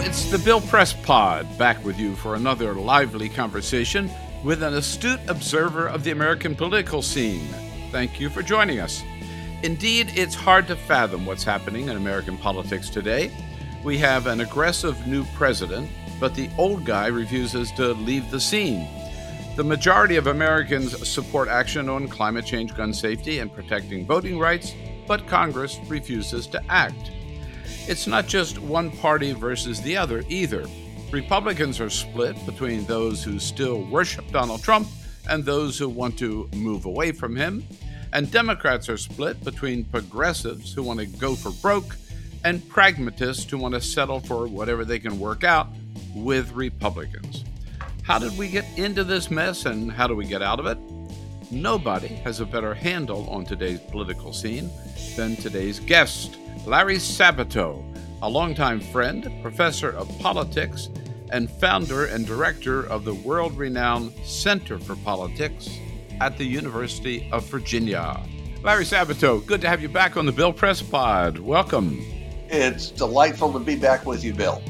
[0.00, 4.08] It's the Bill Press Pod, back with you for another lively conversation
[4.44, 7.46] with an astute observer of the American political scene.
[7.90, 9.02] Thank you for joining us.
[9.62, 13.30] Indeed, it's hard to fathom what's happening in American politics today.
[13.82, 18.88] We have an aggressive new president, but the old guy refuses to leave the scene.
[19.56, 24.74] The majority of Americans support action on climate change, gun safety, and protecting voting rights,
[25.08, 27.10] but Congress refuses to act.
[27.86, 30.66] It's not just one party versus the other either.
[31.10, 34.88] Republicans are split between those who still worship Donald Trump
[35.28, 37.64] and those who want to move away from him.
[38.12, 41.96] And Democrats are split between progressives who want to go for broke
[42.44, 45.68] and pragmatists who want to settle for whatever they can work out
[46.14, 47.44] with Republicans.
[48.02, 50.78] How did we get into this mess and how do we get out of it?
[51.50, 54.70] Nobody has a better handle on today's political scene
[55.16, 56.36] than today's guest.
[56.66, 57.82] Larry Sabato,
[58.20, 60.90] a longtime friend, professor of politics,
[61.30, 65.70] and founder and director of the world renowned Center for Politics
[66.20, 68.20] at the University of Virginia.
[68.62, 71.38] Larry Sabato, good to have you back on the Bill Press Pod.
[71.38, 72.04] Welcome.
[72.50, 74.60] It's delightful to be back with you, Bill.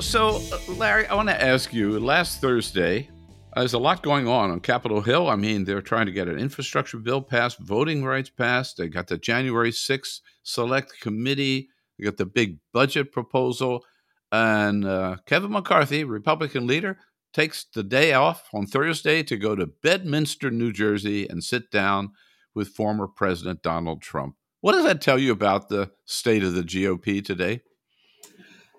[0.00, 3.08] So, uh, Larry, I want to ask you last Thursday,
[3.56, 5.28] there's a lot going on on Capitol Hill.
[5.28, 8.76] I mean, they're trying to get an infrastructure bill passed, voting rights passed.
[8.76, 11.68] They got the January 6th select committee.
[11.98, 13.84] They got the big budget proposal.
[14.32, 16.98] And uh, Kevin McCarthy, Republican leader,
[17.32, 22.12] takes the day off on Thursday to go to Bedminster, New Jersey, and sit down
[22.54, 24.36] with former President Donald Trump.
[24.60, 27.60] What does that tell you about the state of the GOP today?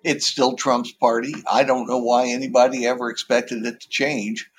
[0.03, 1.33] It's still Trump's party.
[1.51, 4.49] I don't know why anybody ever expected it to change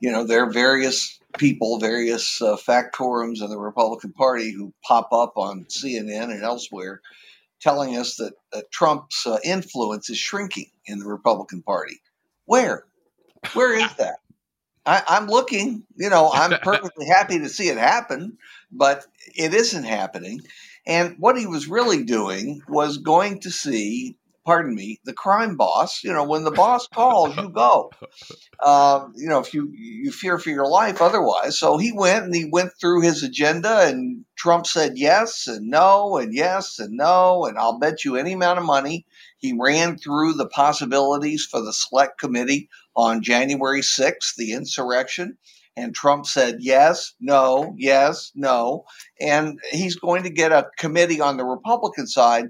[0.00, 5.12] you know, there are various people, various uh, factorums in the Republican Party who pop
[5.12, 7.00] up on CNN and elsewhere
[7.60, 12.00] telling us that uh, Trump's uh, influence is shrinking in the Republican Party.
[12.44, 12.84] Where?
[13.54, 14.16] Where is that?
[14.84, 18.38] I, I'm looking, you know, I'm perfectly happy to see it happen,
[18.70, 19.04] but
[19.34, 20.40] it isn't happening.
[20.86, 26.02] And what he was really doing was going to see pardon me, the crime boss.
[26.02, 27.90] You know, when the boss calls, you go.
[28.60, 31.58] Uh, you know, if you you fear for your life otherwise.
[31.58, 36.16] So he went and he went through his agenda, and Trump said yes and no
[36.16, 39.04] and yes and no, and I'll bet you any amount of money
[39.38, 45.36] he ran through the possibilities for the select committee on January 6th, the insurrection.
[45.76, 48.86] And Trump said yes, no, yes, no.
[49.20, 52.46] And he's going to get a committee on the Republican side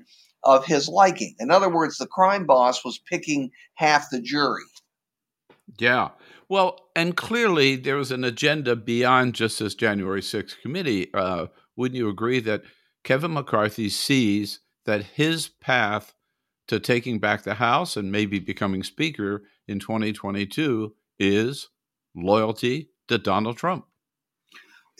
[0.46, 1.34] of his liking.
[1.38, 4.62] In other words, the crime boss was picking half the jury.
[5.78, 6.10] Yeah.
[6.48, 11.12] Well, and clearly there was an agenda beyond just this January 6th committee.
[11.12, 11.46] Uh,
[11.76, 12.62] wouldn't you agree that
[13.02, 16.14] Kevin McCarthy sees that his path
[16.68, 21.68] to taking back the House and maybe becoming Speaker in 2022 is
[22.14, 23.86] loyalty to Donald Trump?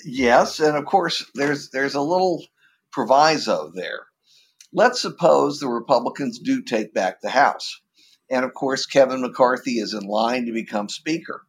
[0.04, 2.44] Yes, and of course there's there's a little
[2.92, 4.06] proviso there.
[4.76, 7.80] Let's suppose the Republicans do take back the House.
[8.30, 11.46] And of course, Kevin McCarthy is in line to become Speaker.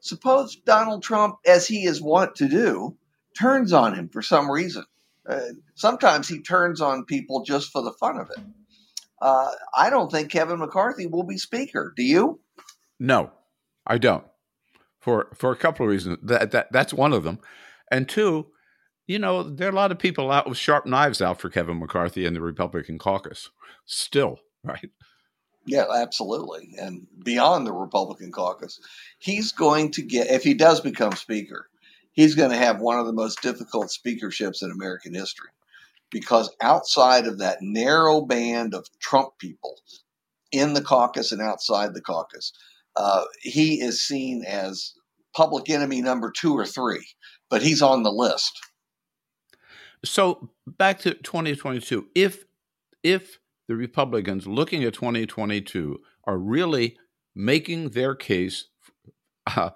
[0.00, 2.96] Suppose Donald Trump, as he is wont to do,
[3.38, 4.86] turns on him for some reason.
[5.28, 5.40] Uh,
[5.74, 8.42] sometimes he turns on people just for the fun of it.
[9.20, 11.92] Uh, I don't think Kevin McCarthy will be Speaker.
[11.94, 12.40] Do you?
[12.98, 13.32] No,
[13.86, 14.24] I don't.
[14.98, 16.18] For for a couple of reasons.
[16.22, 17.38] That, that that's one of them,
[17.90, 18.46] and two,
[19.06, 21.78] you know, there are a lot of people out with sharp knives out for Kevin
[21.78, 23.50] McCarthy and the Republican caucus
[23.84, 24.90] still, right?
[25.66, 26.74] Yeah, absolutely.
[26.80, 28.78] And beyond the Republican caucus,
[29.18, 31.68] he's going to get, if he does become Speaker,
[32.12, 35.50] he's going to have one of the most difficult speakerships in American history.
[36.10, 39.76] Because outside of that narrow band of Trump people
[40.52, 42.52] in the caucus and outside the caucus,
[42.94, 44.94] uh, he is seen as
[45.34, 47.04] public enemy number two or three,
[47.50, 48.52] but he's on the list.
[50.06, 52.44] So back to 2022, if
[53.02, 53.38] if
[53.68, 56.96] the Republicans looking at 2022 are really
[57.34, 58.68] making their case
[59.46, 59.70] uh,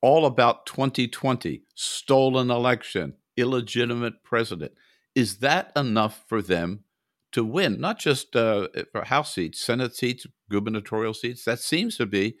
[0.00, 4.72] all about 2020, stolen election, illegitimate president,
[5.14, 6.84] Is that enough for them
[7.32, 7.80] to win?
[7.80, 11.44] Not just uh, for House seats, Senate seats, gubernatorial seats.
[11.44, 12.36] That seems to be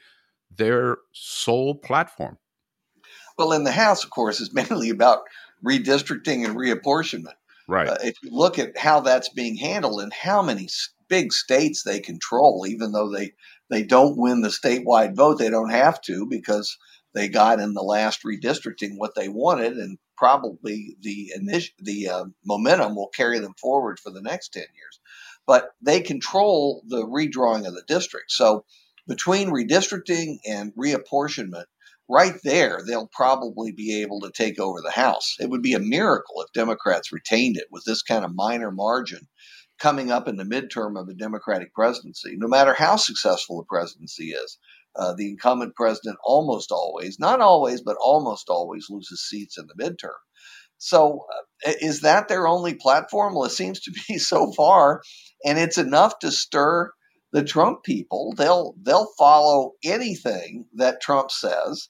[0.50, 2.38] their sole platform.
[3.38, 5.20] Well, in the House, of course, is mainly about
[5.64, 7.34] redistricting and reapportionment.
[7.66, 7.88] Right.
[7.88, 10.68] Uh, if you look at how that's being handled and how many
[11.08, 13.32] big states they control, even though they
[13.70, 16.76] they don't win the statewide vote, they don't have to because
[17.14, 22.24] they got in the last redistricting what they wanted, and probably the initial the uh,
[22.44, 25.00] momentum will carry them forward for the next ten years.
[25.46, 28.30] But they control the redrawing of the district.
[28.30, 28.64] So
[29.06, 31.64] between redistricting and reapportionment,
[32.08, 35.36] right there, they'll probably be able to take over the House.
[35.38, 39.28] It would be a miracle if Democrats retained it with this kind of minor margin
[39.78, 44.30] coming up in the midterm of a Democratic presidency, no matter how successful the presidency
[44.30, 44.58] is.
[44.96, 49.84] Uh, the incumbent president almost always, not always, but almost always loses seats in the
[49.84, 50.14] midterm.
[50.78, 51.26] So,
[51.66, 53.34] uh, is that their only platform?
[53.34, 55.02] Well, it seems to be so far,
[55.44, 56.92] and it's enough to stir
[57.34, 58.32] the Trump people.
[58.38, 61.88] They'll they'll follow anything that Trump says,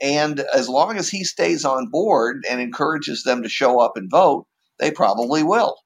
[0.00, 4.08] and as long as he stays on board and encourages them to show up and
[4.08, 4.46] vote,
[4.78, 5.76] they probably will.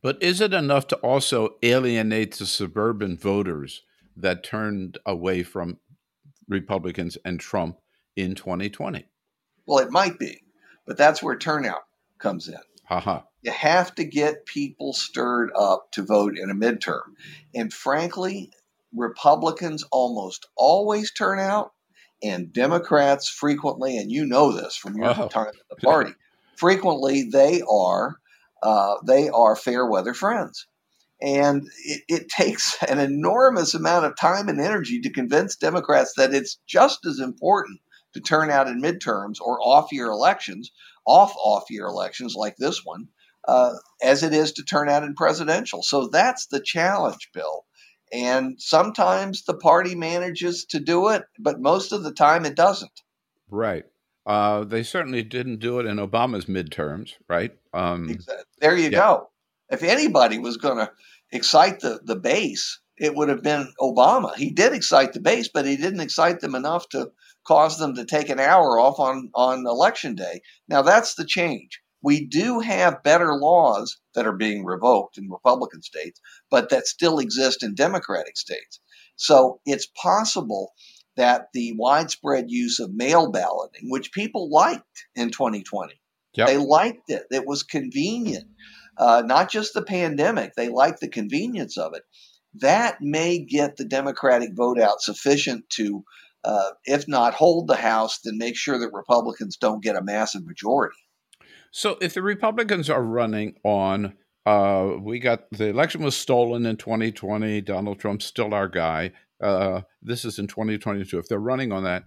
[0.00, 3.82] But is it enough to also alienate the suburban voters
[4.16, 5.78] that turned away from
[6.48, 7.78] Republicans and Trump
[8.14, 9.06] in 2020?
[9.66, 10.40] Well, it might be,
[10.86, 11.82] but that's where turnout
[12.20, 12.60] comes in.
[12.88, 13.22] Uh-huh.
[13.42, 17.14] You have to get people stirred up to vote in a midterm.
[17.54, 18.50] And frankly,
[18.94, 21.72] Republicans almost always turn out,
[22.22, 25.28] and Democrats frequently, and you know this from your oh.
[25.28, 26.12] time at the party,
[26.56, 28.16] frequently they are
[28.62, 30.66] uh, they are fair weather friends.
[31.20, 36.34] And it, it, takes an enormous amount of time and energy to convince Democrats that
[36.34, 37.80] it's just as important
[38.14, 40.72] to turn out in midterms or off year elections,
[41.06, 43.08] off off year elections like this one,
[43.46, 43.72] uh,
[44.02, 45.82] as it is to turn out in presidential.
[45.82, 47.64] So that's the challenge, Bill.
[48.12, 53.02] And sometimes the party manages to do it, but most of the time it doesn't.
[53.50, 53.84] Right.
[54.26, 57.52] Uh, they certainly didn't do it in Obama's midterms, right?
[57.72, 58.44] Um, exactly.
[58.60, 58.90] There you yeah.
[58.90, 59.30] go.
[59.70, 60.90] If anybody was going to
[61.32, 64.34] excite the, the base, it would have been Obama.
[64.34, 67.10] He did excite the base, but he didn't excite them enough to
[67.46, 70.40] cause them to take an hour off on, on election day.
[70.68, 71.80] Now, that's the change.
[72.02, 76.20] We do have better laws that are being revoked in Republican states,
[76.50, 78.80] but that still exist in Democratic states.
[79.16, 80.72] So it's possible
[81.16, 85.94] that the widespread use of mail balloting, which people liked in 2020,
[86.34, 86.46] yep.
[86.46, 87.24] they liked it.
[87.30, 88.46] It was convenient.
[88.98, 92.02] Uh, not just the pandemic, they liked the convenience of it.
[92.54, 96.04] That may get the Democratic vote out sufficient to,
[96.46, 100.46] uh, if not hold the House, then make sure that Republicans don't get a massive
[100.46, 100.96] majority.
[101.72, 104.14] So if the Republicans are running on,
[104.46, 109.10] uh, we got the election was stolen in 2020, Donald Trump's still our guy.
[109.42, 111.18] Uh, this is in 2022.
[111.18, 112.04] If they're running on that,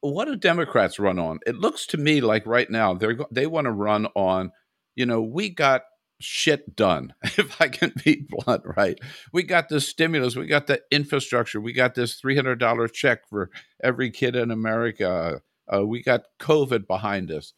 [0.00, 1.40] what do Democrats run on?
[1.44, 4.52] It looks to me like right now they they want to run on,
[4.94, 5.82] you know, we got
[6.24, 8.98] shit done, if I can be blunt, right?
[9.32, 13.50] We got the stimulus, we got the infrastructure, we got this $300 check for
[13.82, 15.42] every kid in America,
[15.72, 17.54] uh, we got COVID behind us.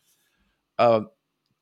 [0.78, 1.02] Uh,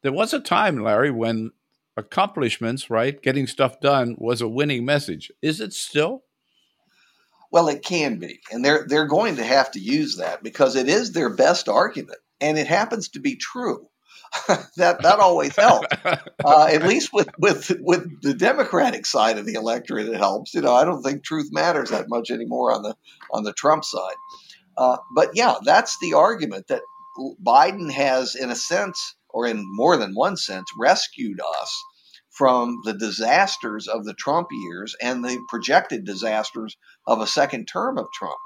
[0.02, 1.52] there was a time, Larry, when
[1.96, 5.30] accomplishments, right, getting stuff done was a winning message.
[5.40, 6.24] Is it still?
[7.50, 10.88] Well, it can be, and they're they're going to have to use that because it
[10.88, 13.88] is their best argument, and it happens to be true.
[14.76, 15.86] that that always helps.
[16.44, 20.54] Uh, at least with with with the Democratic side of the electorate, it helps.
[20.54, 22.94] You know, I don't think truth matters that much anymore on the
[23.32, 24.16] on the Trump side.
[24.76, 26.82] Uh, but yeah, that's the argument that
[27.44, 31.84] Biden has, in a sense, or in more than one sense, rescued us
[32.30, 36.76] from the disasters of the Trump years and the projected disasters
[37.06, 38.38] of a second term of Trump.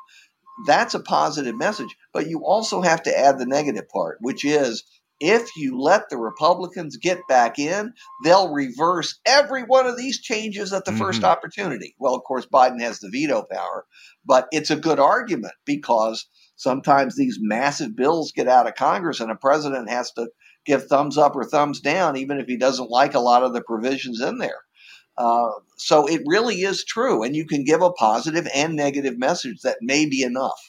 [0.66, 1.96] That's a positive message.
[2.12, 4.84] But you also have to add the negative part, which is
[5.20, 7.92] if you let the Republicans get back in,
[8.24, 11.00] they'll reverse every one of these changes at the mm-hmm.
[11.00, 11.94] first opportunity.
[11.98, 13.84] Well, of course, Biden has the veto power,
[14.24, 19.30] but it's a good argument because sometimes these massive bills get out of Congress and
[19.30, 20.28] a president has to
[20.64, 23.62] give thumbs up or thumbs down, even if he doesn't like a lot of the
[23.62, 24.60] provisions in there.
[25.16, 29.62] Uh, so it really is true, and you can give a positive and negative message
[29.62, 30.60] that may be enough.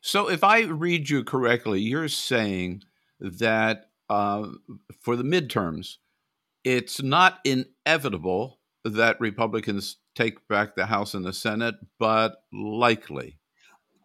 [0.00, 2.82] So, if I read you correctly, you're saying
[3.20, 4.46] that uh,
[5.00, 5.96] for the midterms,
[6.64, 13.38] it's not inevitable that Republicans take back the House and the Senate, but likely.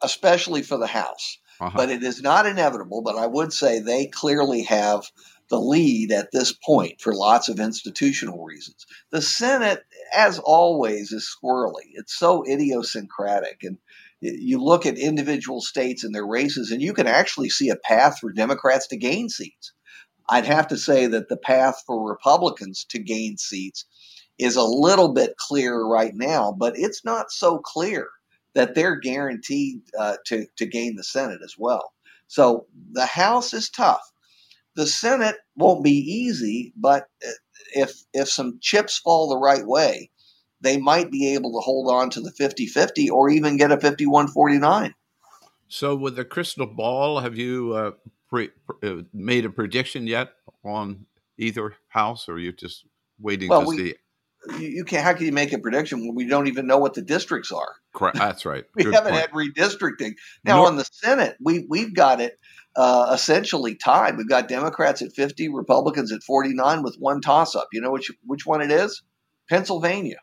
[0.01, 1.37] Especially for the House.
[1.59, 1.75] Uh-huh.
[1.75, 3.01] But it is not inevitable.
[3.01, 5.03] But I would say they clearly have
[5.49, 8.85] the lead at this point for lots of institutional reasons.
[9.11, 11.91] The Senate, as always, is squirrely.
[11.93, 13.63] It's so idiosyncratic.
[13.63, 13.77] And
[14.21, 18.19] you look at individual states and their races, and you can actually see a path
[18.19, 19.73] for Democrats to gain seats.
[20.29, 23.85] I'd have to say that the path for Republicans to gain seats
[24.37, 28.07] is a little bit clearer right now, but it's not so clear
[28.53, 31.93] that they're guaranteed uh, to, to gain the Senate as well.
[32.27, 34.01] So the House is tough.
[34.75, 37.31] The Senate won't be easy, but uh,
[37.73, 40.09] if if some chips fall the right way,
[40.61, 44.93] they might be able to hold on to the 50-50 or even get a 51-49.
[45.67, 47.91] So with the crystal ball, have you uh,
[48.29, 48.51] pre-
[48.83, 50.29] uh, made a prediction yet
[50.63, 51.05] on
[51.37, 52.85] either house or are you just
[53.19, 53.95] waiting well, to we, see?
[54.57, 55.03] You can't.
[55.03, 57.75] How can you make a prediction when we don't even know what the districts are?
[57.93, 58.17] Correct.
[58.17, 58.63] That's right.
[58.75, 59.21] we Good haven't point.
[59.21, 60.13] had redistricting.
[60.45, 62.39] Now on the Senate, we we've got it
[62.75, 64.17] uh, essentially tied.
[64.17, 67.67] We've got Democrats at 50, Republicans at 49 with one toss up.
[67.73, 69.03] You know which which one it is?
[69.49, 70.19] Pennsylvania.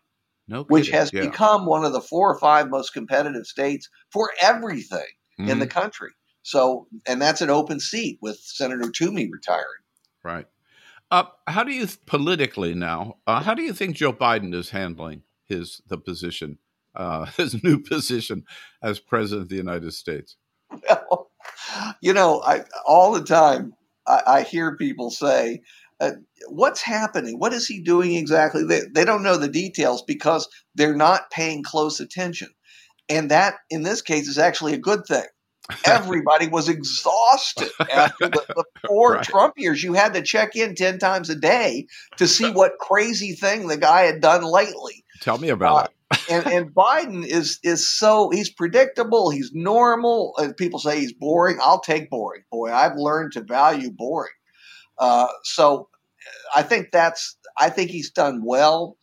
[0.49, 1.23] No which has yeah.
[1.23, 5.01] become one of the four or five most competitive states for everything
[5.39, 5.51] mm-hmm.
[5.51, 5.79] in the mm-hmm.
[5.79, 6.11] country.
[6.43, 9.83] So, and that's an open seat with Senator Toomey retiring.
[10.23, 10.47] Right.
[11.11, 13.17] Uh, how do you politically now?
[13.27, 16.59] Uh, how do you think Joe Biden is handling his the position,
[16.95, 18.45] uh, his new position
[18.83, 20.37] as president of the United States?
[20.89, 21.31] Well,
[22.01, 23.75] you know, I all the time
[24.07, 25.63] I, I hear people say,
[26.01, 26.13] uh,
[26.49, 27.39] "What's happening?
[27.39, 31.63] What is he doing exactly?" They they don't know the details because they're not paying
[31.63, 32.49] close attention,
[33.09, 35.25] and that in this case is actually a good thing.
[35.85, 39.25] Everybody was exhausted after the, the four right.
[39.25, 39.83] Trump years.
[39.83, 41.87] You had to check in ten times a day
[42.19, 45.05] to see what crazy thing the guy had done lately.
[45.23, 45.91] Tell me about uh, it
[46.31, 49.31] and and Biden is is so he's predictable.
[49.31, 50.35] He's normal.
[50.39, 51.59] And people say he's boring.
[51.61, 52.43] I'll take boring.
[52.51, 54.33] Boy, I've learned to value boring.
[54.99, 55.89] Uh, so
[56.55, 58.97] I think that's I think he's done well.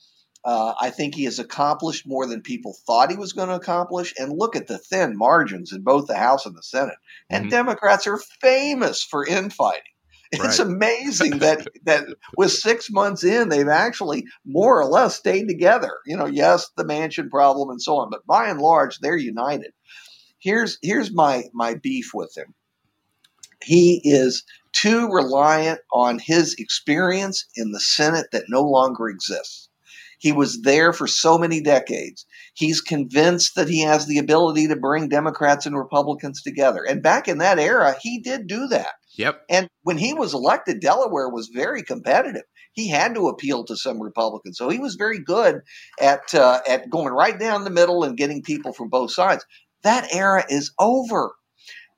[0.45, 4.13] Uh, I think he has accomplished more than people thought he was going to accomplish.
[4.17, 6.97] And look at the thin margins in both the House and the Senate.
[7.29, 7.51] And mm-hmm.
[7.51, 9.81] Democrats are famous for infighting.
[10.33, 10.67] It's right.
[10.67, 15.99] amazing that that with six months in, they've actually more or less stayed together.
[16.05, 19.71] You know, yes, the Manchin problem and so on, but by and large, they're united.
[20.39, 22.53] Here's here's my my beef with him.
[23.63, 24.43] He is
[24.73, 29.69] too reliant on his experience in the Senate that no longer exists.
[30.19, 32.25] He was there for so many decades.
[32.53, 36.83] He's convinced that he has the ability to bring Democrats and Republicans together.
[36.87, 38.93] And back in that era, he did do that.
[39.17, 39.41] Yep.
[39.49, 42.43] And when he was elected, Delaware was very competitive.
[42.71, 45.61] He had to appeal to some Republicans, so he was very good
[46.01, 49.45] at uh, at going right down the middle and getting people from both sides.
[49.83, 51.33] That era is over.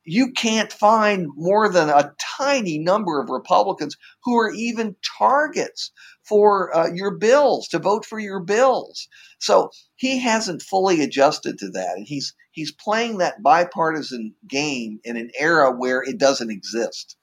[0.06, 5.92] You can't find more than a tiny number of Republicans who are even targets
[6.24, 9.08] for uh, your bills to vote for your bills.
[9.40, 15.18] So he hasn't fully adjusted to that, and he's he's playing that bipartisan game in
[15.18, 17.18] an era where it doesn't exist.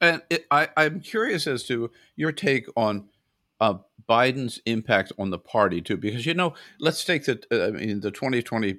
[0.00, 3.08] And it, I, I'm curious as to your take on
[3.60, 3.74] uh,
[4.08, 8.00] Biden's impact on the party too, because you know, let's take the uh, I mean
[8.00, 8.78] the 2020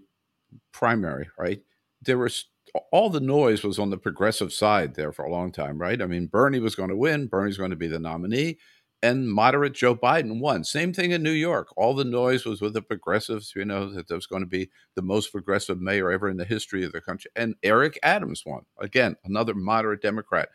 [0.72, 1.62] primary, right?
[2.01, 2.46] There was
[2.91, 6.01] all the noise was on the progressive side there for a long time, right?
[6.01, 7.27] I mean, Bernie was going to win.
[7.27, 8.58] Bernie's going to be the nominee
[9.01, 10.63] and moderate Joe Biden won.
[10.63, 11.70] Same thing in New York.
[11.77, 14.70] All the noise was with the progressives, you know, that there was going to be
[14.96, 17.32] the most progressive mayor ever in the history of the country.
[17.36, 18.63] And Eric Adams won.
[18.79, 20.50] Again, another moderate Democrat.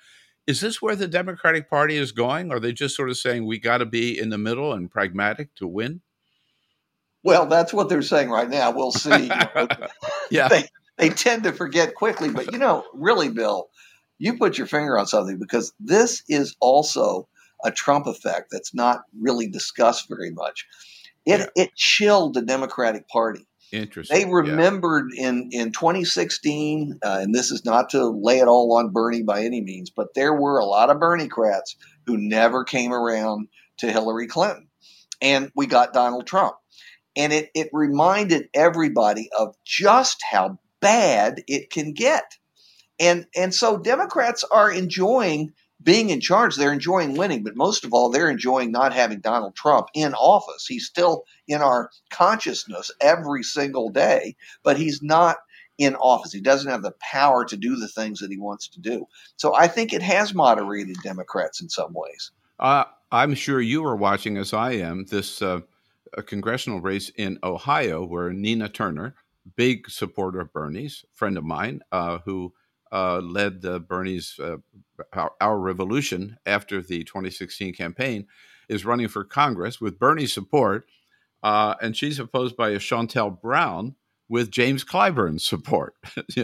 [0.47, 2.53] Is this where the Democratic Party is going?
[2.53, 5.55] Are they just sort of saying we got to be in the middle and pragmatic
[5.57, 6.03] to win?
[7.23, 8.71] Well, that's what they're saying right now.
[8.71, 9.31] We'll see.
[10.31, 10.49] yeah.
[10.49, 10.65] They,
[10.99, 12.31] they tend to forget quickly.
[12.31, 13.69] But, you know, really, Bill,
[14.19, 17.29] you put your finger on something because this is also
[17.65, 20.67] a Trump effect that's not really discussed very much.
[21.27, 21.65] It yeah.
[21.65, 23.47] it chilled the Democratic Party.
[23.73, 24.17] Interesting.
[24.17, 25.29] They remembered yeah.
[25.29, 29.43] in in 2016, uh, and this is not to lay it all on Bernie by
[29.43, 33.49] any means, but there were a lot of Berniecrats who never came around
[33.79, 34.69] to Hillary Clinton,
[35.21, 36.55] and we got Donald Trump,
[37.17, 42.37] and it it reminded everybody of just how bad it can get,
[43.01, 47.93] and and so Democrats are enjoying being in charge, they're enjoying winning, but most of
[47.93, 50.67] all, they're enjoying not having Donald Trump in office.
[50.67, 55.37] He's still in our consciousness every single day, but he's not
[55.77, 56.33] in office.
[56.33, 59.07] He doesn't have the power to do the things that he wants to do.
[59.37, 62.31] So I think it has moderated Democrats in some ways.
[62.59, 65.61] Uh, I'm sure you are watching, as I am, this uh,
[66.27, 69.15] congressional race in Ohio where Nina Turner,
[69.57, 72.53] big supporter of Bernie's, friend of mine, uh, who
[72.93, 74.57] uh, led uh, Bernie's uh,
[75.13, 78.27] our, our, revolution after the 2016 campaign,
[78.69, 80.87] is running for Congress with Bernie's support,
[81.43, 83.97] uh, and she's opposed by a Shontel Brown
[84.29, 85.95] with James Clyburn's support.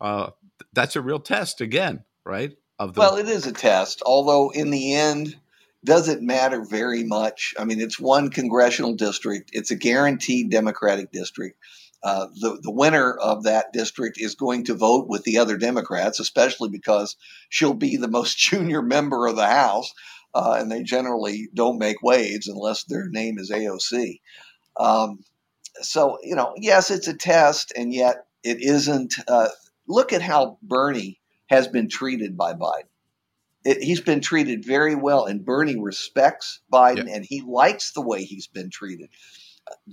[0.00, 0.28] Uh,
[0.74, 2.52] that's a real test again, right?
[2.78, 4.02] Of the- well, it is a test.
[4.04, 5.36] Although in the end,
[5.84, 7.54] does it matter very much?
[7.58, 9.50] I mean, it's one congressional district.
[9.52, 11.58] It's a guaranteed Democratic district.
[12.04, 16.20] Uh, the, the winner of that district is going to vote with the other Democrats,
[16.20, 17.16] especially because
[17.48, 19.90] she'll be the most junior member of the House,
[20.34, 24.20] uh, and they generally don't make waves unless their name is AOC.
[24.78, 25.20] Um,
[25.80, 29.14] so, you know, yes, it's a test, and yet it isn't.
[29.26, 29.48] Uh,
[29.88, 32.88] look at how Bernie has been treated by Biden.
[33.64, 38.24] It, he's been treated very well, and Bernie respects Biden, and he likes the way
[38.24, 39.08] he's been treated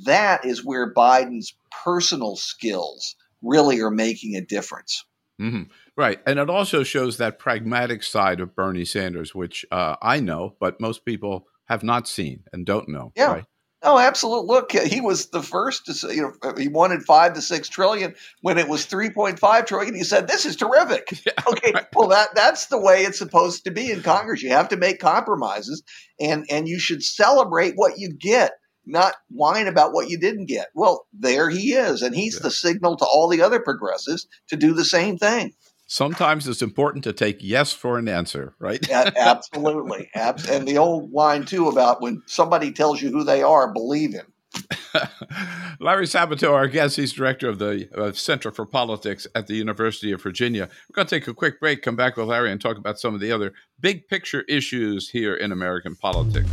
[0.05, 5.03] that is where Biden's personal skills really are making a difference.
[5.41, 5.63] Mm-hmm.
[5.97, 6.19] Right.
[6.25, 10.79] And it also shows that pragmatic side of Bernie Sanders, which uh, I know, but
[10.79, 13.11] most people have not seen and don't know.
[13.15, 13.33] Yeah.
[13.33, 13.45] Right?
[13.83, 14.47] Oh, absolutely.
[14.47, 18.13] Look, he was the first to say, you know, he wanted five to six trillion
[18.41, 19.95] when it was 3.5 trillion.
[19.95, 21.07] He said, this is terrific.
[21.25, 21.71] Yeah, okay.
[21.73, 21.85] Right.
[21.95, 24.43] Well, that, that's the way it's supposed to be in Congress.
[24.43, 25.83] You have to make compromises
[26.19, 28.53] and, and you should celebrate what you get
[28.85, 30.67] not whine about what you didn't get.
[30.73, 32.43] Well, there he is, and he's yeah.
[32.43, 35.53] the signal to all the other progressives to do the same thing.
[35.87, 38.79] Sometimes it's important to take yes for an answer, right?
[38.87, 40.09] yeah, absolutely.
[40.15, 44.31] and the old line, too, about when somebody tells you who they are, believe him.
[45.79, 50.11] Larry Sabato, our guest, he's director of the uh, Center for Politics at the University
[50.11, 50.69] of Virginia.
[50.89, 53.13] We're going to take a quick break, come back with Larry, and talk about some
[53.13, 56.49] of the other big picture issues here in American politics.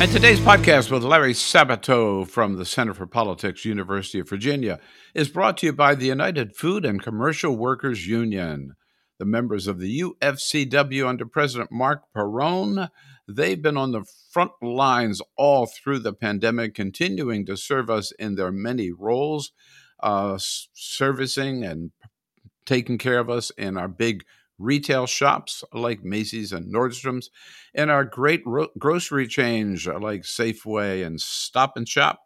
[0.00, 4.80] And today's podcast with Larry Sabato from the Center for Politics, University of Virginia,
[5.14, 8.74] is brought to you by the United Food and Commercial Workers Union.
[9.18, 12.90] The members of the UFCW under President Marc Perrone,
[13.28, 18.34] they've been on the front lines all through the pandemic, continuing to serve us in
[18.34, 19.52] their many roles,
[20.00, 21.92] uh, servicing and
[22.66, 24.24] taking care of us in our big
[24.58, 27.30] retail shops like Macy's and Nordstrom's,
[27.74, 32.20] and our great ro- grocery chains like Safeway and Stop and Shop,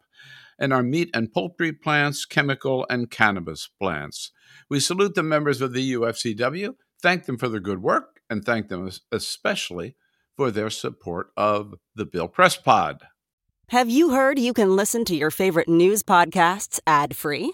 [0.59, 4.31] and our meat and poultry plants, chemical and cannabis plants.
[4.69, 8.67] We salute the members of the UFCW, thank them for their good work, and thank
[8.69, 9.95] them especially
[10.35, 12.99] for their support of the Bill Press Pod.
[13.69, 17.53] Have you heard you can listen to your favorite news podcasts ad free?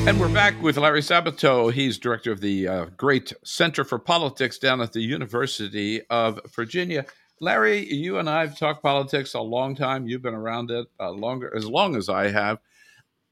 [0.06, 1.72] And we're back with Larry Sabato.
[1.72, 7.06] He's director of the uh, great Center for Politics down at the University of Virginia.
[7.40, 10.06] Larry, you and I have talked politics a long time.
[10.06, 12.58] You've been around it uh, longer, as long as I have.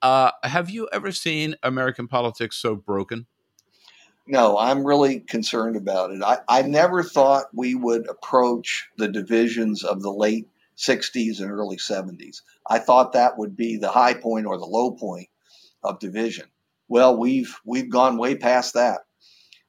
[0.01, 3.27] Uh, have you ever seen American politics so broken?
[4.27, 6.23] No, I'm really concerned about it.
[6.23, 11.77] I, I never thought we would approach the divisions of the late 60s and early
[11.77, 12.43] 70s.
[12.69, 15.29] I thought that would be the high point or the low point
[15.83, 16.47] of division.
[16.89, 19.01] Well, we've we've gone way past that.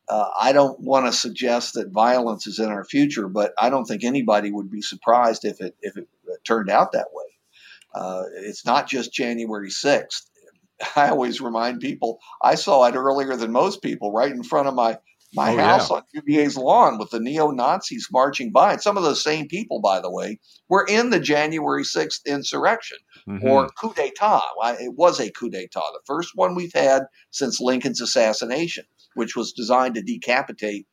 [0.09, 3.85] Uh, I don't want to suggest that violence is in our future, but I don't
[3.85, 6.07] think anybody would be surprised if it if it
[6.45, 7.23] turned out that way.
[7.95, 10.29] Uh, it's not just January 6th.
[10.95, 14.73] I always remind people I saw it earlier than most people, right in front of
[14.75, 14.97] my
[15.35, 15.95] my Oh, house yeah.
[15.97, 18.73] on UVA's lawn with the neo Nazis marching by.
[18.73, 22.99] And some of those same people, by the way, were in the January 6th insurrection
[23.27, 23.43] Mhm.
[23.43, 24.41] or coup d'etat.
[24.79, 29.53] It was a coup d'etat, the first one we've had since Lincoln's assassination, which was
[29.53, 30.85] designed to decapitate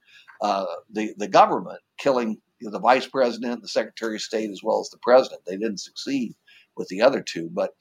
[0.43, 4.89] uh, the the government, killing the vice president, the secretary of state, as well as
[4.89, 5.43] the president.
[5.45, 6.35] They didn't succeed
[6.79, 7.73] with the other two, but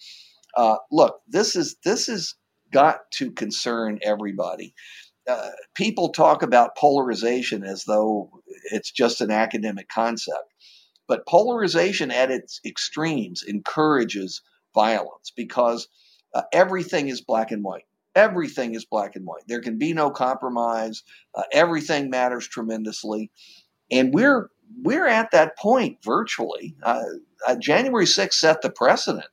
[0.60, 2.36] uh, look, this is this has
[2.74, 4.74] got to concern everybody.
[5.26, 8.30] Uh, people talk about polarization as though
[8.74, 10.54] it's just an academic concept,
[11.08, 14.41] but polarization at its extremes encourages
[14.76, 15.88] violence because
[16.34, 17.86] uh, everything is black and white.
[18.13, 19.43] Everything is black and white.
[19.48, 21.04] There can be no compromise.
[21.34, 23.32] Uh, everything matters tremendously,
[23.89, 24.50] and we're
[24.84, 26.76] we're at that point virtually.
[26.84, 27.04] Uh,
[27.48, 29.26] uh, January 6th set the precedent.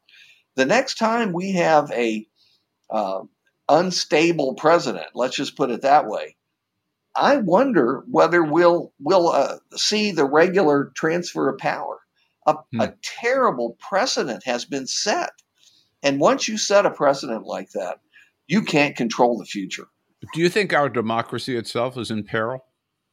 [0.57, 2.27] The next time we have a
[2.91, 3.21] uh,
[3.69, 6.37] unstable president, let's just put it that way,
[7.15, 12.01] I wonder whether we'll we'll uh, see the regular transfer of power.
[12.47, 12.81] A, Hmm.
[12.81, 15.31] a terrible precedent has been set,
[16.03, 17.99] and once you set a precedent like that,
[18.47, 19.89] you can't control the future.
[20.33, 22.65] Do you think our democracy itself is in peril?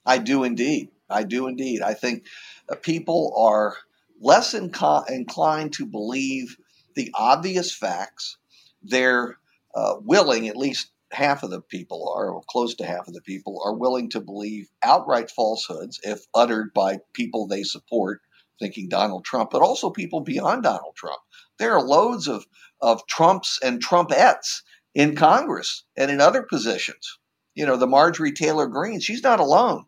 [0.06, 0.90] I do indeed.
[1.10, 1.82] I do indeed.
[1.82, 2.26] I think
[2.70, 3.76] uh, people are
[4.22, 6.56] less inclined to believe
[6.96, 8.38] the obvious facts.
[8.82, 9.38] They're
[9.76, 13.22] uh, willing, at least half of the people are, or close to half of the
[13.22, 18.22] people, are willing to believe outright falsehoods if uttered by people they support,
[18.60, 21.22] thinking Donald Trump, but also people beyond Donald Trump.
[21.60, 22.46] There are loads of,
[22.82, 24.62] of Trumps and Trumpettes
[24.96, 27.20] in Congress and in other positions.
[27.56, 29.86] You know, the Marjorie Taylor Greene, she's not alone.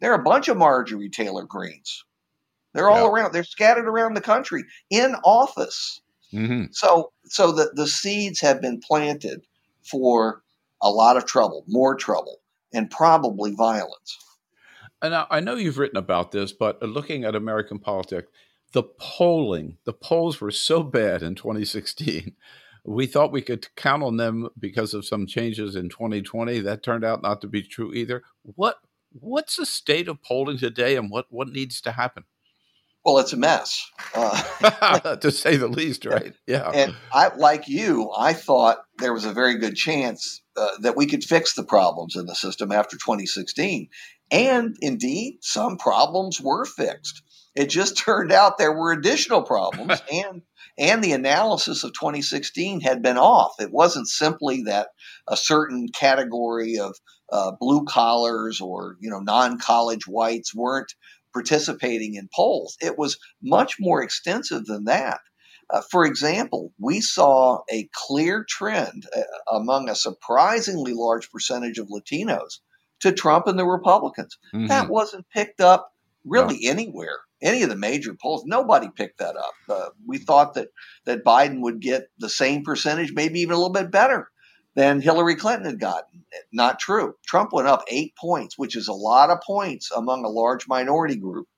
[0.00, 2.04] There are a bunch of Marjorie Taylor Greenes.
[2.74, 3.10] They're all Yeah.
[3.10, 3.32] around.
[3.32, 6.00] They're scattered around the country in office.
[6.36, 9.42] Hmm So, so the, the seeds have been planted
[9.82, 10.42] for
[10.82, 12.38] a lot of trouble, more trouble,
[12.72, 14.18] and probably violence.
[15.02, 18.28] And I, I know you've written about this, but looking at American politics,
[18.72, 22.34] the polling, the polls were so bad in 2016.
[22.84, 26.60] We thought we could count on them because of some changes in 2020.
[26.60, 28.22] That turned out not to be true either.
[28.42, 28.78] What
[29.12, 32.24] what's the state of polling today, and what what needs to happen?
[33.06, 33.88] Well, it's a mess.
[34.16, 36.34] Uh, to say the least, right?
[36.48, 36.68] Yeah.
[36.74, 41.06] and I, like you, I thought there was a very good chance uh, that we
[41.06, 43.90] could fix the problems in the system after 2016.
[44.32, 47.22] And indeed, some problems were fixed.
[47.54, 50.42] It just turned out there were additional problems, and
[50.76, 53.52] and the analysis of 2016 had been off.
[53.60, 54.88] It wasn't simply that
[55.28, 56.96] a certain category of
[57.30, 60.92] uh, blue collars or you know non-college whites weren't
[61.36, 62.78] participating in polls.
[62.80, 65.20] It was much more extensive than that.
[65.68, 69.20] Uh, for example, we saw a clear trend uh,
[69.52, 72.60] among a surprisingly large percentage of Latinos
[73.00, 74.38] to Trump and the Republicans.
[74.54, 74.68] Mhm.
[74.68, 75.92] That wasn't picked up
[76.24, 77.18] really anywhere.
[77.42, 79.54] Any of the major polls, nobody picked that up.
[79.68, 80.68] Uh, we thought that
[81.04, 84.30] that Biden would get the same percentage, maybe even a little bit better
[84.76, 86.24] than Hillary Clinton had gotten.
[86.52, 87.14] Not true.
[87.26, 91.16] Trump went up eight points, which is a lot of points among a large minority
[91.16, 91.48] group.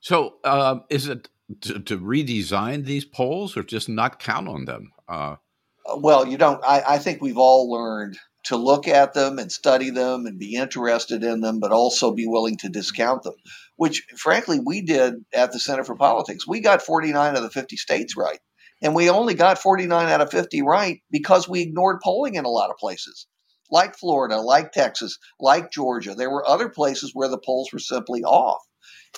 [0.00, 1.28] So, um, is it
[1.62, 4.92] to, to redesign these polls or just not count on them?
[5.08, 5.36] Uh,
[5.86, 6.62] Uh, well, you don't.
[6.64, 10.54] I, I think we've all learned to look at them and study them and be
[10.54, 13.34] interested in them, but also be willing to discount them,
[13.76, 16.46] which frankly we did at the Center for Politics.
[16.46, 18.38] We got 49 of the 50 states right.
[18.82, 22.50] And we only got 49 out of 50 right because we ignored polling in a
[22.50, 23.26] lot of places,
[23.70, 26.14] like Florida, like Texas, like Georgia.
[26.14, 28.62] There were other places where the polls were simply off.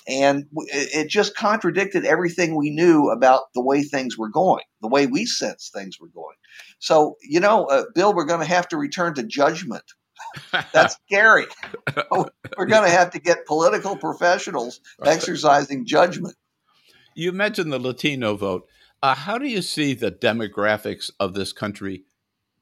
[0.06, 4.88] And it it just contradicted everything we knew about the way things were going, the
[4.88, 6.36] way we sensed things were going.
[6.78, 9.82] So, you know, uh, Bill, we're going to have to return to judgment.
[10.72, 11.46] That's scary.
[12.10, 16.36] we're going to have to get political professionals exercising judgment.
[17.14, 18.68] You mentioned the Latino vote.
[19.02, 22.04] Uh, how do you see the demographics of this country,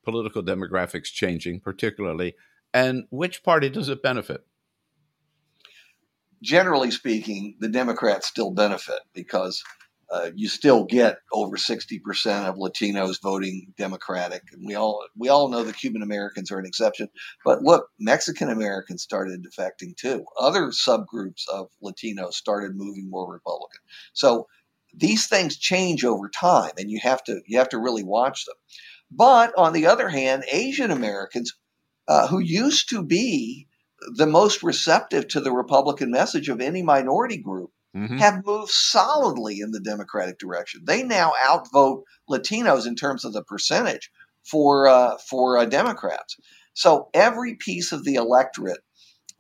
[0.04, 2.34] political demographics changing, particularly,
[2.74, 4.46] and which party does it benefit?
[6.42, 9.62] Generally speaking, the Democrats still benefit because
[10.10, 14.42] uh, you still get over 60% of Latinos voting Democratic.
[14.52, 17.08] And we all we all know the Cuban Americans are an exception.
[17.44, 20.24] But look, Mexican Americans started defecting too.
[20.38, 23.80] Other subgroups of Latinos started moving more Republican.
[24.12, 24.46] So
[24.96, 28.56] these things change over time and you have to you have to really watch them.
[29.10, 31.52] But on the other hand, Asian Americans
[32.08, 33.66] uh, who used to be
[34.14, 38.18] the most receptive to the Republican message of any minority group mm-hmm.
[38.18, 40.82] have moved solidly in the Democratic direction.
[40.84, 44.10] They now outvote Latinos in terms of the percentage
[44.44, 46.36] for uh, for uh, Democrats.
[46.74, 48.80] So every piece of the electorate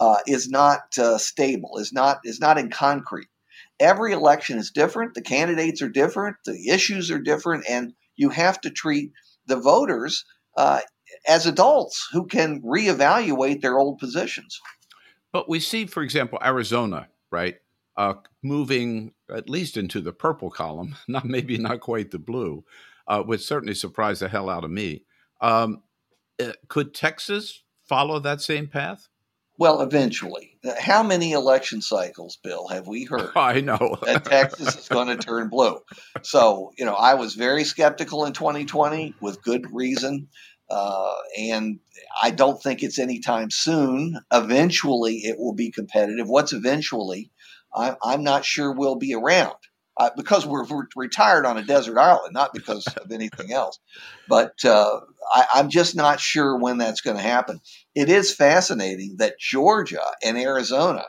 [0.00, 3.28] uh, is not uh, stable, is not is not in concrete.
[3.78, 5.14] Every election is different.
[5.14, 6.36] The candidates are different.
[6.44, 9.12] The issues are different, and you have to treat
[9.46, 10.24] the voters
[10.56, 10.80] uh,
[11.28, 14.60] as adults who can reevaluate their old positions.
[15.32, 17.56] But we see, for example, Arizona, right,
[17.96, 22.64] uh, moving at least into the purple column, not maybe not quite the blue,
[23.06, 25.04] uh, which certainly surprised the hell out of me.
[25.40, 25.82] Um,
[26.42, 29.08] uh, could Texas follow that same path?
[29.58, 30.58] Well, eventually.
[30.78, 33.30] How many election cycles, Bill, have we heard?
[33.36, 33.98] I know.
[34.02, 35.78] that Texas is going to turn blue.
[36.22, 40.28] So, you know, I was very skeptical in 2020 with good reason.
[40.68, 41.78] Uh, and
[42.22, 44.18] I don't think it's anytime soon.
[44.32, 46.28] Eventually, it will be competitive.
[46.28, 47.30] What's eventually?
[47.74, 49.54] I, I'm not sure we'll be around
[49.98, 53.78] uh, because we're, we're, retired on a desert island, not because of anything else.
[54.28, 55.00] But uh,
[55.34, 57.60] I, I'm just not sure when that's going to happen.
[57.94, 61.04] It is fascinating that Georgia and Arizona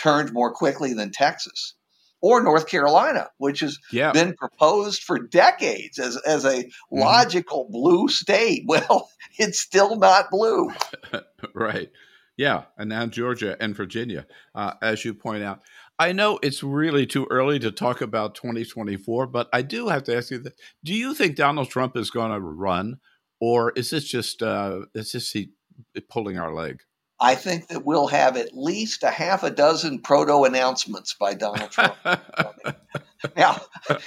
[0.00, 1.74] turned more quickly than Texas
[2.20, 4.12] or North Carolina, which has yeah.
[4.12, 6.98] been proposed for decades as, as a mm-hmm.
[6.98, 8.64] logical blue state.
[8.68, 10.70] Well, it's still not blue.
[11.54, 11.90] right.
[12.38, 12.62] Yeah.
[12.78, 15.60] And now Georgia and Virginia, uh, as you point out.
[15.98, 20.16] I know it's really too early to talk about 2024, but I do have to
[20.16, 23.00] ask you: that, Do you think Donald Trump is going to run,
[23.40, 25.50] or is this just uh, is this he
[26.08, 26.82] pulling our leg?
[27.20, 31.72] I think that we'll have at least a half a dozen proto announcements by Donald
[31.72, 31.96] Trump.
[33.36, 33.60] now,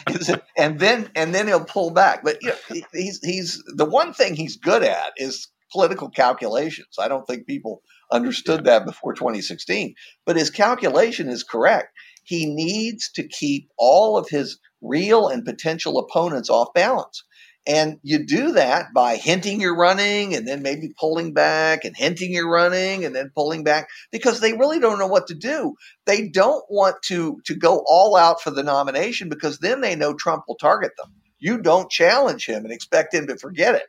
[0.07, 2.23] it, and then and then he'll pull back.
[2.23, 6.95] But you know, he's he's the one thing he's good at is political calculations.
[6.99, 7.81] I don't think people
[8.11, 9.95] understood that before 2016.
[10.25, 11.89] But his calculation is correct.
[12.23, 17.23] He needs to keep all of his real and potential opponents off balance.
[17.67, 22.33] And you do that by hinting you're running and then maybe pulling back and hinting
[22.33, 25.75] you're running and then pulling back because they really don't know what to do.
[26.07, 30.15] They don't want to, to go all out for the nomination because then they know
[30.15, 31.13] Trump will target them.
[31.37, 33.83] You don't challenge him and expect him to forget it.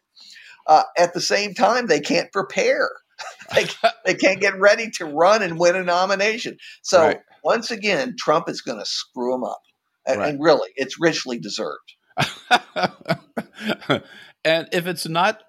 [0.66, 2.90] Uh, at the same time, they can't prepare.
[3.55, 3.66] they,
[4.05, 6.57] they can't get ready to run and win a nomination.
[6.83, 7.20] So right.
[7.44, 9.61] once again, Trump is going to screw them up.
[10.07, 10.31] And, right.
[10.31, 11.94] and really, it's richly deserved.
[14.44, 15.42] and if it's not,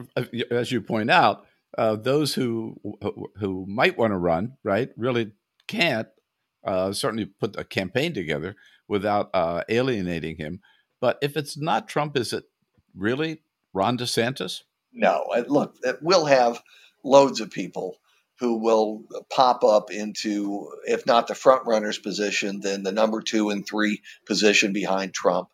[0.52, 1.46] as you point out,
[1.76, 2.76] uh, those who
[3.40, 5.32] who might want to run, right, really
[5.68, 6.08] can't
[6.64, 8.56] uh, certainly put a campaign together
[8.88, 10.60] without uh, alienating him.
[11.02, 12.44] But if it's not Trump, is it
[12.96, 13.42] really
[13.74, 14.62] Ron DeSantis?
[14.94, 16.62] No, look, we'll have
[17.04, 17.98] loads of people
[18.40, 23.50] who will pop up into, if not the front runner's position, then the number two
[23.50, 25.50] and three position behind Trump.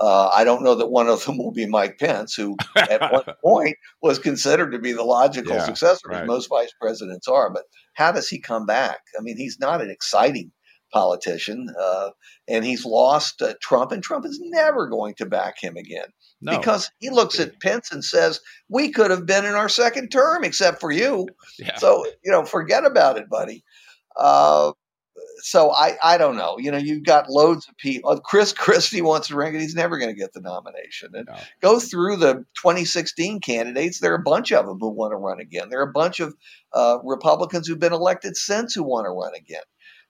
[0.00, 3.24] Uh, I don't know that one of them will be Mike Pence, who at one
[3.42, 6.22] point was considered to be the logical yeah, successor, right.
[6.22, 7.50] as most vice presidents are.
[7.50, 8.98] But how does he come back?
[9.18, 10.50] I mean, he's not an exciting
[10.92, 12.10] politician, uh,
[12.48, 16.08] and he's lost uh, Trump, and Trump is never going to back him again.
[16.44, 16.58] No.
[16.58, 20.44] Because he looks at Pence and says, We could have been in our second term
[20.44, 21.26] except for you.
[21.58, 21.76] Yeah.
[21.78, 23.64] So, you know, forget about it, buddy.
[24.14, 24.72] Uh,
[25.38, 26.58] so I, I don't know.
[26.58, 28.10] You know, you've got loads of people.
[28.10, 29.60] Uh, Chris Christie wants to run it.
[29.60, 31.12] He's never going to get the nomination.
[31.14, 31.36] And no.
[31.62, 34.00] go through the 2016 candidates.
[34.00, 35.70] There are a bunch of them who want to run again.
[35.70, 36.34] There are a bunch of
[36.74, 39.62] uh, Republicans who've been elected since who want to run again.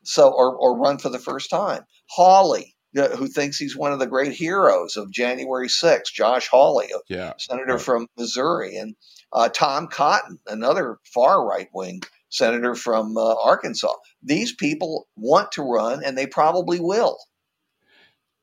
[0.03, 1.83] So, or, or run for the first time.
[2.11, 6.99] Hawley, who thinks he's one of the great heroes of January 6th, Josh Hawley, a
[7.09, 7.33] yeah.
[7.39, 8.95] senator from Missouri, and
[9.33, 13.93] uh, Tom Cotton, another far right wing senator from uh, Arkansas.
[14.23, 17.19] These people want to run, and they probably will.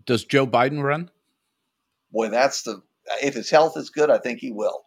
[0.06, 1.10] Does Joe Biden run?
[2.12, 2.82] Boy, that's the.
[3.22, 4.84] If his health is good, I think he will.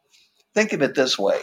[0.55, 1.41] Think of it this way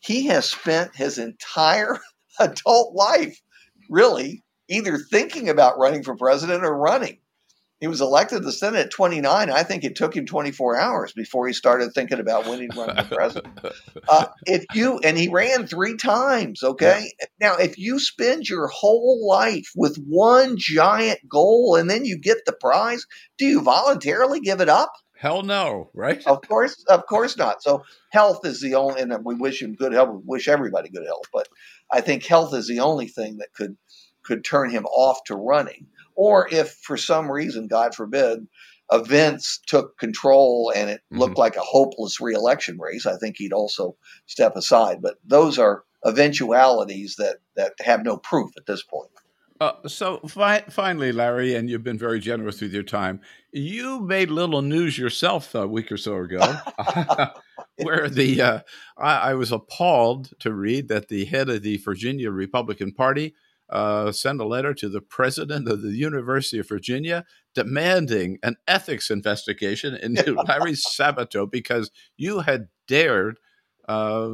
[0.00, 1.98] he has spent his entire
[2.40, 3.40] adult life
[3.88, 7.18] really either thinking about running for president or running.
[7.84, 9.50] He was elected to the Senate at 29.
[9.50, 12.96] I think it took him 24 hours before he started thinking about when he'd run
[12.96, 13.58] for president.
[14.08, 17.10] Uh, if you and he ran three times, okay.
[17.20, 17.26] Yeah.
[17.40, 22.38] Now, if you spend your whole life with one giant goal and then you get
[22.44, 23.06] the prize,
[23.38, 24.92] do you voluntarily give it up?
[25.16, 26.22] Hell no, right?
[26.26, 27.62] Of course, of course not.
[27.62, 30.10] So health is the only, and we wish him good health.
[30.10, 31.48] We wish everybody good health, but
[31.92, 33.76] I think health is the only thing that could
[34.24, 35.86] could turn him off to running.
[36.14, 38.46] Or if for some reason, God forbid,
[38.92, 41.18] events took control and it mm-hmm.
[41.18, 43.96] looked like a hopeless reelection race, I think he'd also
[44.26, 45.02] step aside.
[45.02, 49.10] But those are eventualities that, that have no proof at this point.
[49.60, 53.20] Uh, so fi- finally, Larry, and you've been very generous with your time.
[53.52, 56.56] You made little news yourself a week or so ago,
[57.76, 58.60] where the uh,
[58.98, 63.34] I, I, was appalled to read that the head of the Virginia Republican Party
[63.70, 67.24] uh, sent a letter to the president of the University of Virginia
[67.54, 73.38] demanding an ethics investigation into Larry Sabato because you had dared
[73.88, 74.30] uh,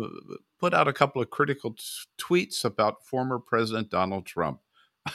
[0.58, 1.82] put out a couple of critical t-
[2.20, 4.60] tweets about former President Donald Trump.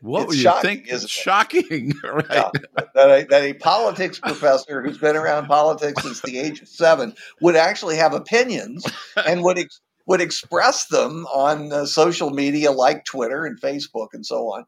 [0.00, 1.06] what it's were you shocking, thinking?
[1.06, 2.24] Shocking, right?
[2.30, 2.50] Yeah,
[2.94, 7.14] that, a, that a politics professor who's been around politics since the age of seven
[7.40, 8.84] would actually have opinions
[9.16, 14.24] and would ex- would express them on uh, social media like Twitter and Facebook and
[14.24, 14.64] so on.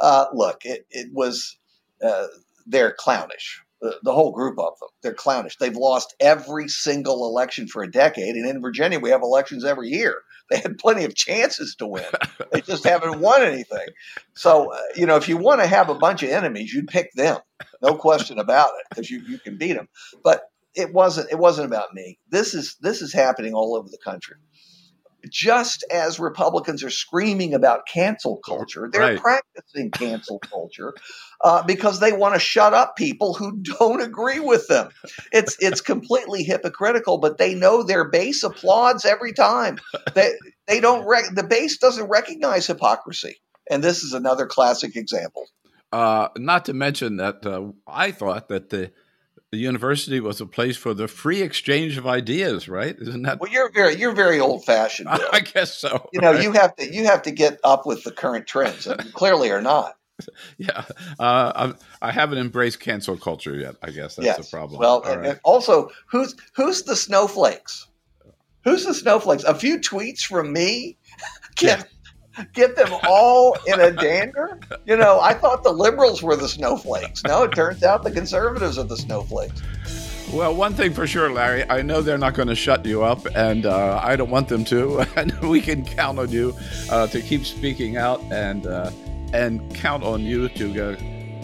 [0.00, 1.58] Uh, look, it, it was
[2.02, 2.28] uh,
[2.64, 4.88] they're clownish the, the whole group of them.
[5.02, 5.56] They're clownish.
[5.58, 8.36] They've lost every single election for a decade.
[8.36, 10.22] And in Virginia, we have elections every year.
[10.50, 12.04] They had plenty of chances to win.
[12.52, 13.86] They just haven't won anything.
[14.34, 17.12] So, uh, you know, if you want to have a bunch of enemies, you'd pick
[17.14, 17.38] them.
[17.82, 19.88] No question about it, because you, you can beat them.
[20.22, 22.18] But it wasn't it wasn't about me.
[22.28, 24.36] This is this is happening all over the country
[25.30, 29.18] just as Republicans are screaming about cancel culture, they're right.
[29.18, 30.94] practicing cancel culture
[31.42, 34.90] uh, because they want to shut up people who don't agree with them.
[35.32, 39.78] It's it's completely hypocritical, but they know their base applauds every time.
[40.14, 40.32] They
[40.66, 43.36] they don't rec- the base doesn't recognize hypocrisy,
[43.70, 45.46] and this is another classic example.
[45.92, 48.90] Uh, not to mention that uh, I thought that the
[49.54, 52.96] the university was a place for the free exchange of ideas, right?
[52.98, 53.38] Isn't that?
[53.38, 55.08] Well, you're very you're very old fashioned.
[55.32, 56.08] I guess so.
[56.12, 56.42] You know, right?
[56.42, 59.62] you have to you have to get up with the current trends, and clearly are
[59.62, 59.96] not.
[60.58, 60.84] Yeah,
[61.18, 63.74] uh, I haven't embraced cancel culture yet.
[63.82, 64.36] I guess that's yes.
[64.36, 64.78] the problem.
[64.78, 65.40] Well, right.
[65.42, 67.88] also, who's who's the snowflakes?
[68.62, 69.42] Who's the snowflakes?
[69.42, 70.98] A few tweets from me
[71.56, 71.84] can
[72.52, 74.58] get them all in a dander?
[74.86, 77.24] You know, I thought the liberals were the snowflakes.
[77.24, 79.62] No, it turns out the conservatives are the snowflakes.
[80.32, 83.24] Well, one thing for sure, Larry, I know they're not going to shut you up,
[83.36, 85.04] and uh, I don't want them to.
[85.16, 86.56] And we can count on you
[86.90, 88.90] uh, to keep speaking out and uh,
[89.32, 90.96] and count on you to,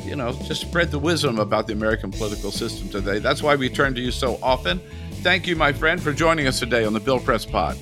[0.05, 3.19] you know, just spread the wisdom about the American political system today.
[3.19, 4.81] That's why we turn to you so often.
[5.23, 7.77] Thank you, my friend, for joining us today on the Bill Press Pod.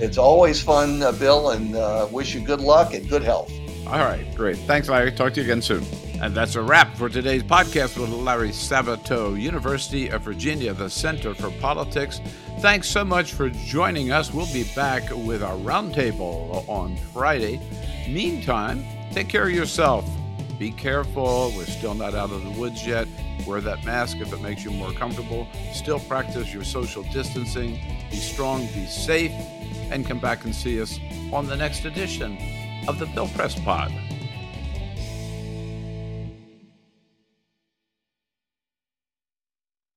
[0.00, 3.52] It's always fun, uh, Bill, and uh, wish you good luck and good health.
[3.86, 4.56] All right, great.
[4.56, 5.12] Thanks, Larry.
[5.12, 5.84] Talk to you again soon.
[6.22, 11.34] And that's a wrap for today's podcast with Larry Sabato, University of Virginia, the Center
[11.34, 12.22] for Politics.
[12.60, 14.32] Thanks so much for joining us.
[14.32, 17.60] We'll be back with our roundtable on Friday.
[18.08, 18.82] Meantime,
[19.12, 20.08] take care of yourself.
[20.58, 21.52] Be careful.
[21.54, 23.06] We're still not out of the woods yet.
[23.46, 25.46] Wear that mask if it makes you more comfortable.
[25.74, 27.78] Still practice your social distancing.
[28.10, 29.32] Be strong, be safe
[29.90, 30.98] and come back and see us
[31.32, 32.38] on the next edition
[32.88, 33.92] of the Bill Press Pod.